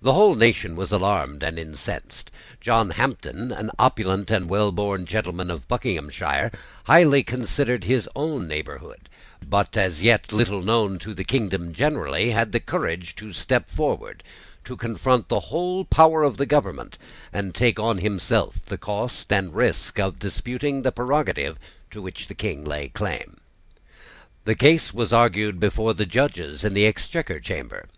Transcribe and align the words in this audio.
The 0.00 0.14
whole 0.14 0.36
nation 0.36 0.74
was 0.74 0.90
alarmed 0.90 1.42
and 1.42 1.58
incensed. 1.58 2.30
John 2.62 2.88
Hampden, 2.92 3.52
an 3.52 3.70
opulent 3.78 4.30
and 4.30 4.48
well 4.48 4.72
born 4.72 5.04
gentleman 5.04 5.50
of 5.50 5.68
Buckinghamshire, 5.68 6.50
highly 6.84 7.22
considered 7.22 7.84
in 7.84 7.90
his 7.90 8.08
own 8.16 8.48
neighbourhood, 8.48 9.10
but 9.46 9.76
as 9.76 10.00
yet 10.00 10.32
little 10.32 10.62
known 10.62 10.98
to 11.00 11.12
the 11.12 11.24
kingdom 11.24 11.74
generally, 11.74 12.30
had 12.30 12.52
the 12.52 12.58
courage 12.58 13.14
to 13.16 13.34
step 13.34 13.68
forward, 13.68 14.24
to 14.64 14.78
confront 14.78 15.28
the 15.28 15.40
whole 15.40 15.84
power 15.84 16.22
of 16.22 16.38
the 16.38 16.46
government, 16.46 16.96
and 17.30 17.54
take 17.54 17.78
on 17.78 17.98
himself 17.98 18.64
the 18.64 18.78
cost 18.78 19.30
and 19.30 19.48
the 19.48 19.52
risk 19.56 20.00
of 20.00 20.18
disputing 20.18 20.80
the 20.80 20.90
prerogative 20.90 21.58
to 21.90 22.00
which 22.00 22.28
the 22.28 22.34
King 22.34 22.64
laid 22.64 22.94
claim. 22.94 23.36
The 24.46 24.54
case 24.54 24.94
was 24.94 25.12
argued 25.12 25.60
before 25.60 25.92
the 25.92 26.06
judges 26.06 26.64
in 26.64 26.72
the 26.72 26.86
Exchequer 26.86 27.40
Chamber. 27.40 27.88